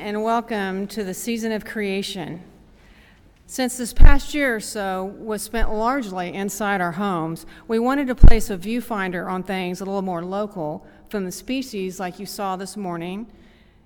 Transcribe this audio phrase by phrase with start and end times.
[0.00, 2.42] and welcome to the season of creation.
[3.46, 8.14] Since this past year or so was spent largely inside our homes, we wanted to
[8.14, 12.56] place a viewfinder on things a little more local, from the species like you saw
[12.56, 13.26] this morning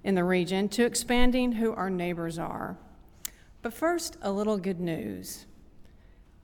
[0.04, 2.76] in the region to expanding who our neighbors are.
[3.60, 5.46] But first, a little good news.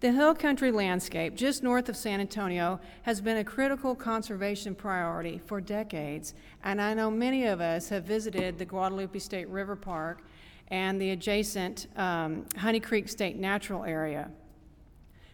[0.01, 5.43] The hill country landscape just north of San Antonio has been a critical conservation priority
[5.45, 6.33] for decades,
[6.65, 10.23] and I know many of us have visited the Guadalupe State River Park
[10.69, 14.31] and the adjacent um, Honey Creek State Natural Area.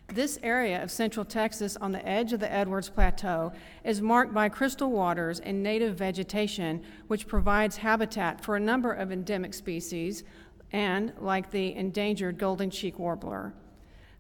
[0.09, 3.53] This area of central Texas on the edge of the Edwards Plateau
[3.85, 9.13] is marked by crystal waters and native vegetation, which provides habitat for a number of
[9.13, 10.25] endemic species
[10.73, 13.55] and, like the endangered golden cheek warbler.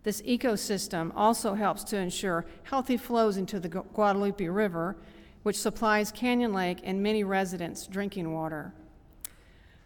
[0.06, 4.94] This ecosystem also helps to ensure healthy flows into the Guadalupe River,
[5.42, 8.72] which supplies Canyon Lake and many residents drinking water.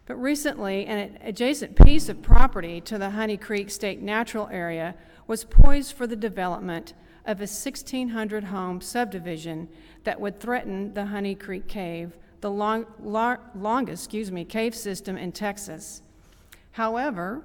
[0.05, 4.93] But recently, an adjacent piece of property to the Honey Creek State Natural Area
[5.25, 6.93] was poised for the development
[7.25, 9.69] of a 1,600 home subdivision
[10.03, 15.31] that would threaten the Honey Creek Cave, the long, longest excuse me, cave system in
[15.31, 16.03] Texas.
[16.73, 17.41] However,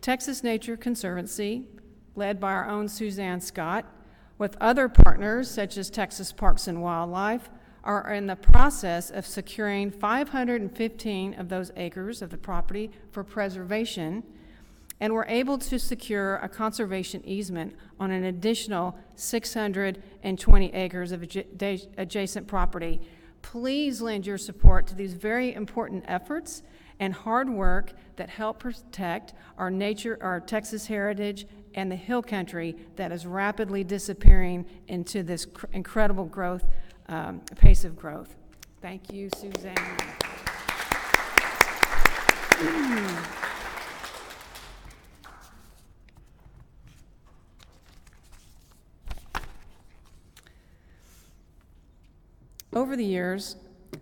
[0.00, 1.68] Texas Nature Conservancy
[2.16, 3.84] led by our own Suzanne Scott,
[4.38, 7.50] with other partners such as Texas Parks and Wildlife,
[7.84, 14.22] are in the process of securing 515 of those acres of the property for preservation,
[15.00, 21.22] and we're able to secure a conservation easement on an additional 620 acres of
[21.98, 23.00] adjacent property.
[23.42, 26.62] Please lend your support to these very important efforts
[27.00, 32.76] and hard work that help protect our nature, our Texas heritage, and the hill country
[32.96, 36.64] that is rapidly disappearing into this cr- incredible growth,
[37.08, 38.34] um, pace of growth.
[38.80, 39.74] Thank you, Suzanne.
[52.72, 53.56] Over the years,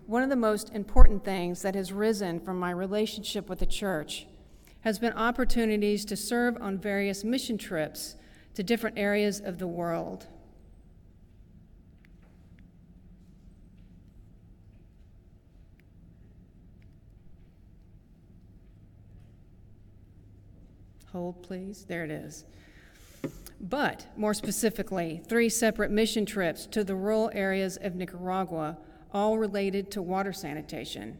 [0.06, 4.26] one of the most important things that has risen from my relationship with the church
[4.82, 8.16] has been opportunities to serve on various mission trips
[8.54, 10.26] to different areas of the world.
[21.12, 21.84] Hold, please.
[21.86, 22.44] There it is.
[23.60, 28.78] But more specifically, three separate mission trips to the rural areas of Nicaragua,
[29.12, 31.18] all related to water sanitation.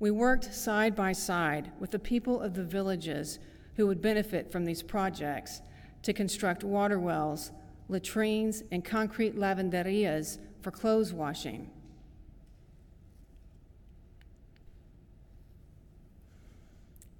[0.00, 3.38] We worked side by side with the people of the villages
[3.76, 5.60] who would benefit from these projects
[6.02, 7.50] to construct water wells,
[7.88, 11.70] latrines, and concrete lavanderias for clothes washing.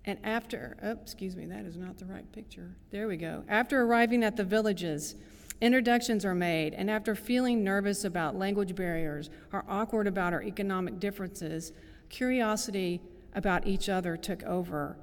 [0.05, 2.75] And after, oh, excuse me, that is not the right picture.
[2.91, 3.45] There we go.
[3.47, 5.17] After arriving at the villages,
[5.61, 10.99] introductions are made, and after feeling nervous about language barriers or awkward about our economic
[10.99, 11.73] differences,
[12.09, 13.01] curiosity
[13.35, 14.97] about each other took over,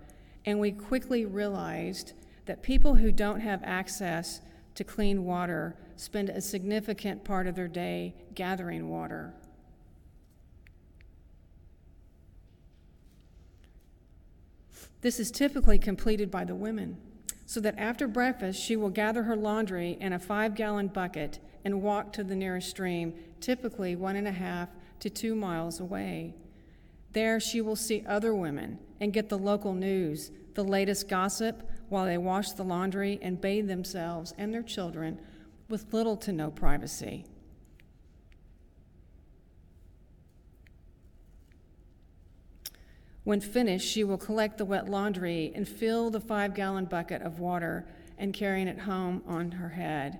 [0.46, 2.14] and we quickly realized
[2.46, 4.42] that people who don't have access
[4.76, 9.34] to clean water spend a significant part of their day gathering water.
[15.02, 16.98] This is typically completed by the women,
[17.46, 21.82] so that after breakfast she will gather her laundry in a five gallon bucket and
[21.82, 26.34] walk to the nearest stream, typically one and a half to two miles away.
[27.16, 32.04] There she will see other women and get the local news, the latest gossip, while
[32.04, 35.22] they wash the laundry and bathe themselves and their children
[35.70, 37.24] with little to no privacy.
[43.24, 47.40] When finished, she will collect the wet laundry and fill the five gallon bucket of
[47.40, 47.88] water
[48.18, 50.20] and carrying it home on her head.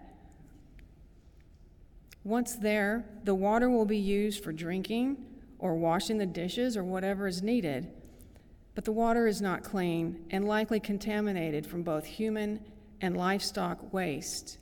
[2.24, 5.18] Once there, the water will be used for drinking,
[5.60, 7.92] or washing the dishes or whatever is needed.
[8.74, 12.60] But the water is not clean and likely contaminated from both human
[13.02, 14.58] and livestock waste.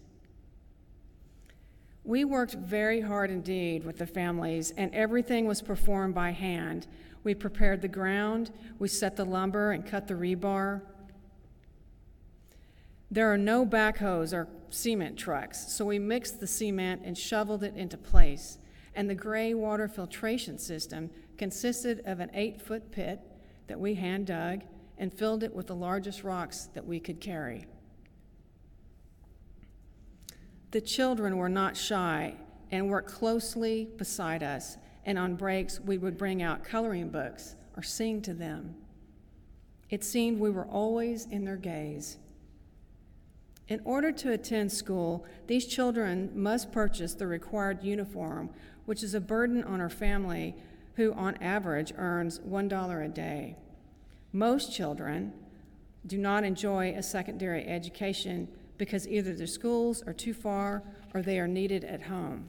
[2.04, 6.86] We worked very hard indeed with the families, and everything was performed by hand.
[7.24, 10.82] We prepared the ground, we set the lumber and cut the rebar.
[13.10, 17.76] There are no backhoes or cement trucks, so we mixed the cement and shoveled it
[17.76, 18.58] into place
[18.96, 23.20] and the gray water filtration system consisted of an eight foot pit
[23.68, 24.62] that we hand dug
[24.98, 27.66] and filled it with the largest rocks that we could carry.
[30.72, 32.36] The children were not shy
[32.72, 37.84] and worked closely beside us, and on breaks we would bring out coloring books or
[37.84, 38.76] sing to them.
[39.90, 42.18] It seemed we were always in their gaze.
[43.68, 48.50] In order to attend school, these children must purchase the required uniform,
[48.86, 50.56] which is a burden on her family,
[50.96, 53.56] who on average earns $1 a day.
[54.32, 55.34] Most children
[56.06, 58.48] do not enjoy a secondary education
[58.78, 60.84] because either their schools are too far
[61.14, 62.48] or they are needed at home.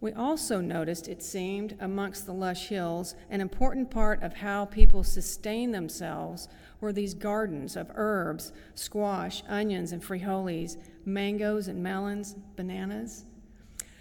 [0.00, 5.02] We also noticed, it seemed, amongst the lush hills, an important part of how people
[5.02, 6.48] sustain themselves
[6.80, 13.24] were these gardens of herbs, squash, onions, and frijoles, mangoes and melons, bananas.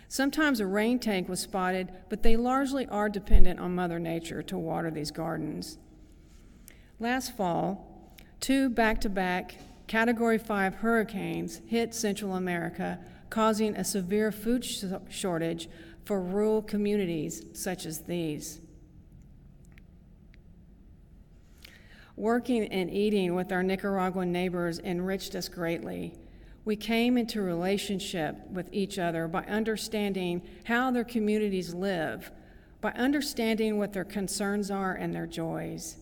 [0.07, 4.57] Sometimes a rain tank was spotted, but they largely are dependent on Mother Nature to
[4.57, 5.79] water these gardens.
[6.99, 9.55] Last fall, two back to back
[9.87, 15.69] Category 5 hurricanes hit Central America, causing a severe food sh- shortage
[16.05, 18.61] for rural communities such as these.
[22.15, 26.15] Working and eating with our Nicaraguan neighbors enriched us greatly.
[26.65, 32.31] We came into relationship with each other by understanding how their communities live,
[32.81, 35.97] by understanding what their concerns are and their joys.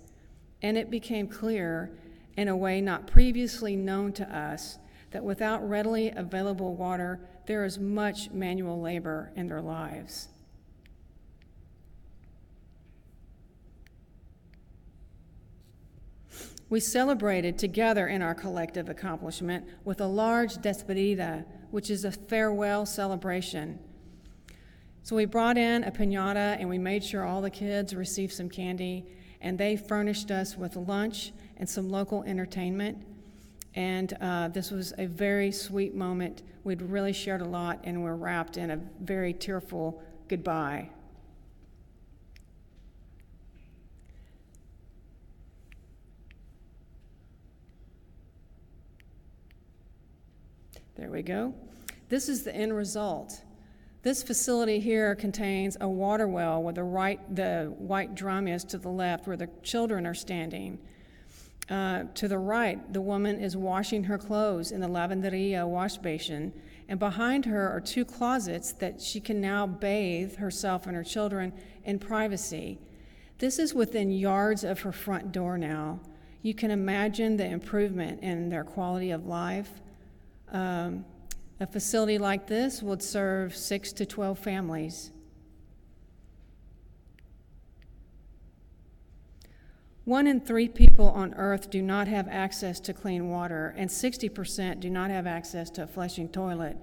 [0.61, 1.91] And it became clear,
[2.37, 4.77] in a way not previously known to us,
[5.15, 10.27] that without readily available water, there is much manual labor in their lives.
[16.69, 22.85] We celebrated together in our collective accomplishment with a large despedida, which is a farewell
[22.85, 23.79] celebration.
[25.03, 28.49] So we brought in a pinata and we made sure all the kids received some
[28.49, 29.05] candy,
[29.39, 33.14] and they furnished us with lunch and some local entertainment.
[33.75, 36.43] And uh, this was a very sweet moment.
[36.63, 40.89] We'd really shared a lot and were wrapped in a very tearful goodbye.
[50.95, 51.53] There we go.
[52.07, 53.41] This is the end result.
[54.01, 58.77] This facility here contains a water well where the, right, the white drum is to
[58.77, 60.79] the left, where the children are standing.
[61.69, 66.53] Uh, to the right, the woman is washing her clothes in the lavanderia wash basin,
[66.87, 71.51] and behind her are two closets that she can now bathe herself and her children
[71.83, 72.77] in privacy.
[73.39, 75.99] This is within yards of her front door now.
[76.43, 79.81] You can imagine the improvement in their quality of life.
[80.51, 81.03] Um,
[81.59, 85.11] a facility like this would serve six to 12 families.
[90.05, 94.79] One in three people on earth do not have access to clean water, and 60%
[94.79, 96.77] do not have access to a flushing toilet.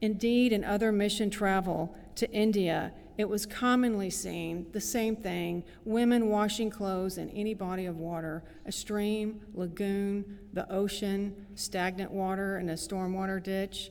[0.00, 6.28] Indeed, in other mission travel to India, it was commonly seen the same thing women
[6.28, 12.70] washing clothes in any body of water a stream, lagoon, the ocean, stagnant water, and
[12.70, 13.90] a stormwater ditch.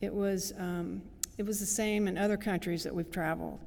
[0.00, 1.02] It was, um,
[1.36, 3.60] it was the same in other countries that we've traveled.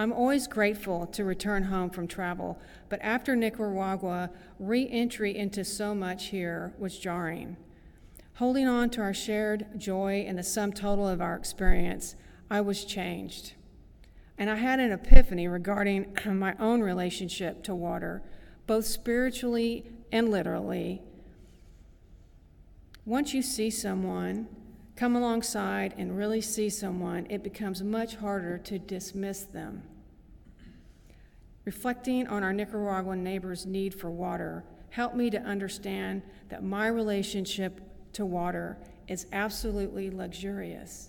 [0.00, 2.58] I'm always grateful to return home from travel,
[2.88, 7.58] but after Nicaragua, re entry into so much here was jarring.
[8.36, 12.16] Holding on to our shared joy and the sum total of our experience,
[12.50, 13.52] I was changed.
[14.38, 18.22] And I had an epiphany regarding my own relationship to water,
[18.66, 21.02] both spiritually and literally.
[23.04, 24.48] Once you see someone,
[25.00, 29.82] come alongside and really see someone, it becomes much harder to dismiss them.
[31.64, 37.80] Reflecting on our Nicaraguan neighbors' need for water helped me to understand that my relationship
[38.12, 38.76] to water
[39.08, 41.08] is absolutely luxurious.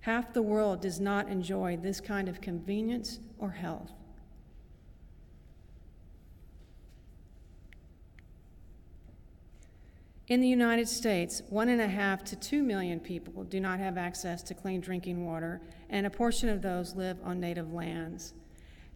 [0.00, 3.92] Half the world does not enjoy this kind of convenience or health.
[10.26, 13.98] In the United States, one and a half to two million people do not have
[13.98, 18.32] access to clean drinking water, and a portion of those live on native lands.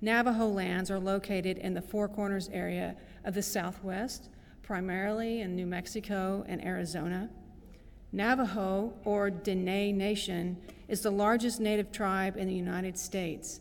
[0.01, 4.31] Navajo lands are located in the Four Corners area of the Southwest,
[4.63, 7.29] primarily in New Mexico and Arizona.
[8.11, 10.57] Navajo, or Diné Nation,
[10.89, 13.61] is the largest native tribe in the United States.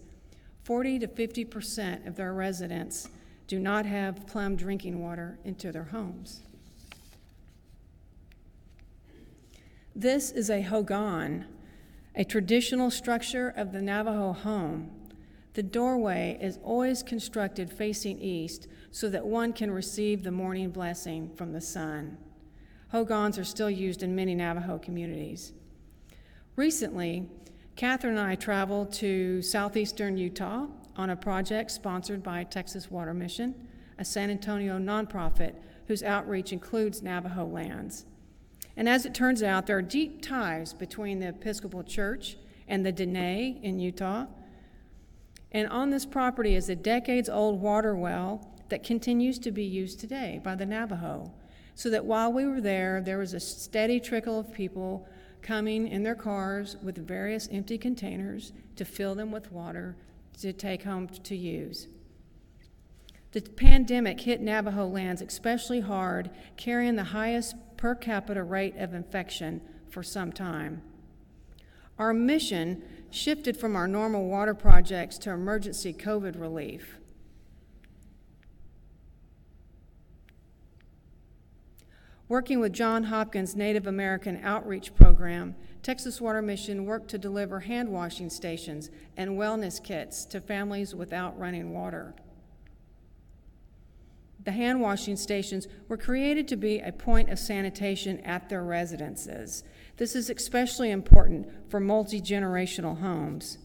[0.63, 3.09] 40 to 50 percent of their residents
[3.45, 6.43] do not have plum drinking water into their homes.
[9.97, 11.45] This is a hogan,
[12.13, 14.91] a traditional structure of the Navajo home.
[15.53, 21.31] The doorway is always constructed facing east so that one can receive the morning blessing
[21.35, 22.19] from the sun.
[22.91, 25.53] Hogans are still used in many Navajo communities.
[26.55, 27.27] Recently,
[27.75, 33.55] Catherine and I traveled to southeastern Utah on a project sponsored by Texas Water Mission,
[33.97, 35.55] a San Antonio nonprofit
[35.87, 38.05] whose outreach includes Navajo lands.
[38.77, 42.93] And as it turns out, there are deep ties between the Episcopal Church and the
[42.93, 44.27] Diné in Utah.
[45.51, 49.99] And on this property is a decades old water well that continues to be used
[49.99, 51.33] today by the Navajo.
[51.73, 55.07] So that while we were there, there was a steady trickle of people
[55.41, 59.95] coming in their cars with various empty containers to fill them with water
[60.39, 61.87] to take home to use.
[63.37, 69.61] The pandemic hit Navajo lands especially hard, carrying the highest per capita rate of infection
[69.91, 70.81] for some time.
[71.99, 76.97] Our mission shifted from our normal water projects to emergency COVID relief.
[82.27, 87.89] Working with John Hopkins Native American Outreach Program, Texas Water Mission worked to deliver hand
[87.89, 92.15] washing stations and wellness kits to families without running water.
[94.47, 99.65] The hand washing stations were created to be a point of sanitation at their residences.
[99.97, 103.57] This is especially important for multi generational homes.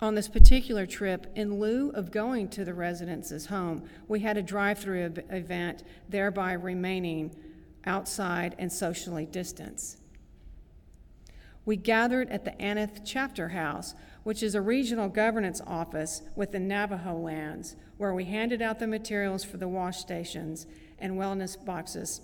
[0.00, 4.42] On this particular trip, in lieu of going to the residents' home, we had a
[4.42, 7.34] drive through event, thereby remaining
[7.84, 9.98] outside and socially distanced.
[11.64, 17.16] We gathered at the Aneth Chapter House, which is a regional governance office within Navajo
[17.16, 20.66] lands, where we handed out the materials for the wash stations
[20.98, 22.20] and wellness boxes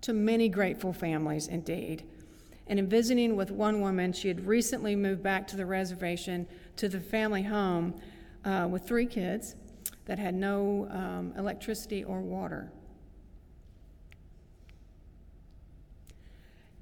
[0.00, 2.04] to many grateful families indeed.
[2.66, 6.88] And in visiting with one woman, she had recently moved back to the reservation to
[6.88, 7.94] the family home
[8.44, 9.56] uh, with three kids
[10.04, 12.70] that had no um, electricity or water.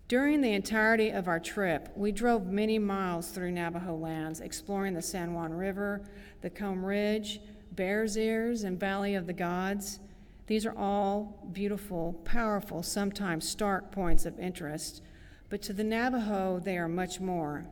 [0.09, 5.03] During the entirety of our trip, we drove many miles through Navajo lands, exploring the
[5.03, 6.03] San Juan River,
[6.43, 7.41] the Comb Ridge,
[7.73, 9.99] Bears Ears, and Valley of the Gods.
[10.47, 15.03] These are all beautiful, powerful, sometimes stark points of interest
[15.49, 17.67] but to the Navajo, they are much more.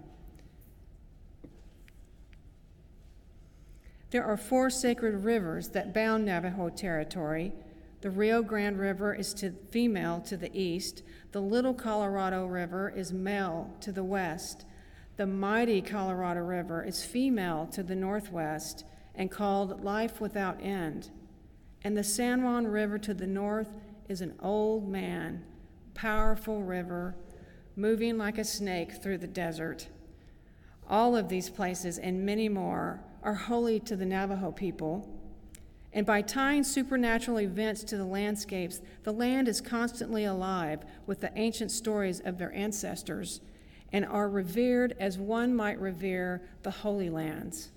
[4.10, 7.52] There are four sacred rivers that bound Navajo territory.
[8.04, 11.02] The Rio Grande River is to female to the east.
[11.32, 14.66] The Little Colorado River is male to the west.
[15.16, 18.84] The mighty Colorado River is female to the northwest
[19.14, 21.12] and called Life Without End.
[21.82, 23.70] And the San Juan River to the north
[24.06, 25.42] is an old man,
[25.94, 27.16] powerful river
[27.74, 29.88] moving like a snake through the desert.
[30.90, 35.23] All of these places and many more are holy to the Navajo people.
[35.94, 41.30] And by tying supernatural events to the landscapes, the land is constantly alive with the
[41.38, 43.40] ancient stories of their ancestors
[43.92, 47.70] and are revered as one might revere the Holy Lands.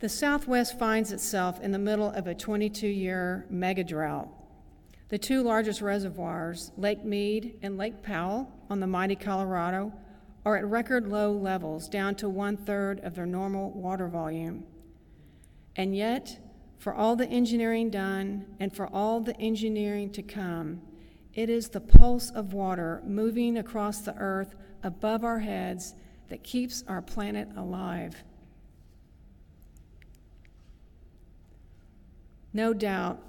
[0.00, 4.28] The Southwest finds itself in the middle of a 22 year mega drought.
[5.10, 9.92] The two largest reservoirs, Lake Mead and Lake Powell on the mighty Colorado,
[10.44, 14.64] are at record low levels, down to one third of their normal water volume.
[15.76, 16.38] And yet,
[16.78, 20.80] for all the engineering done and for all the engineering to come,
[21.34, 25.94] it is the pulse of water moving across the earth above our heads
[26.28, 28.24] that keeps our planet alive.
[32.52, 33.22] No doubt,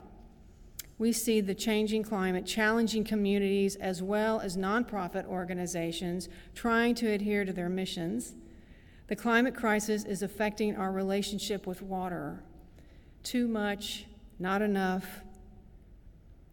[1.01, 7.43] we see the changing climate challenging communities as well as nonprofit organizations trying to adhere
[7.43, 8.35] to their missions.
[9.07, 12.43] The climate crisis is affecting our relationship with water.
[13.23, 14.05] Too much,
[14.37, 15.21] not enough.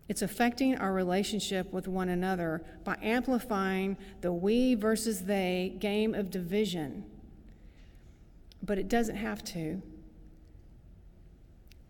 [0.09, 6.31] It's affecting our relationship with one another by amplifying the we versus they game of
[6.31, 7.05] division.
[8.63, 9.83] But it doesn't have to.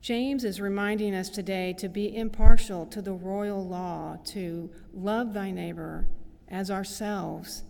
[0.01, 5.51] James is reminding us today to be impartial to the royal law, to love thy
[5.51, 6.07] neighbor
[6.49, 7.65] as ourselves.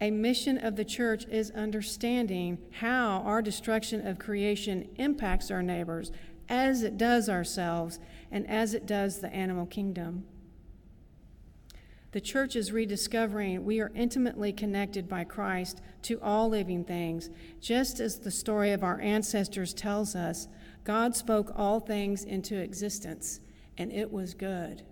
[0.00, 6.12] A mission of the church is understanding how our destruction of creation impacts our neighbors
[6.48, 7.98] as it does ourselves
[8.30, 10.24] and as it does the animal kingdom.
[12.12, 18.00] The church is rediscovering we are intimately connected by Christ to all living things, just
[18.00, 20.46] as the story of our ancestors tells us
[20.84, 23.40] God spoke all things into existence,
[23.78, 24.82] and it was good.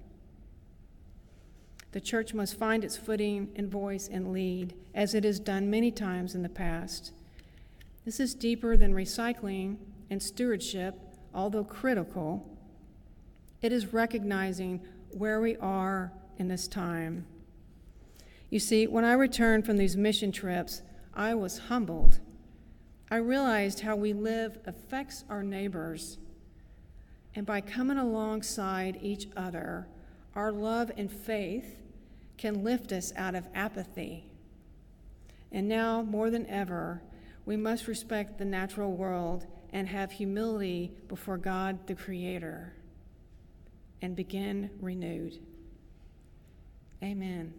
[1.92, 5.90] The church must find its footing and voice and lead, as it has done many
[5.90, 7.12] times in the past.
[8.04, 9.76] This is deeper than recycling
[10.08, 10.94] and stewardship
[11.34, 12.46] although critical,
[13.62, 14.80] it is recognizing
[15.10, 17.26] where we are in this time.
[18.48, 20.82] You see, when I returned from these mission trips,
[21.14, 22.20] I was humbled.
[23.10, 26.18] I realized how we live affects our neighbors.
[27.34, 29.88] And by coming alongside each other,
[30.34, 31.76] our love and faith
[32.36, 34.26] can lift us out of apathy.
[35.50, 37.02] And now, more than ever,
[37.44, 42.72] we must respect the natural world and have humility before God the Creator
[44.02, 45.38] and begin renewed.
[47.02, 47.52] Amen.